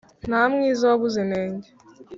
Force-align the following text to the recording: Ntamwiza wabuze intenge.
Ntamwiza 0.27 0.83
wabuze 0.91 1.17
intenge. 1.25 1.69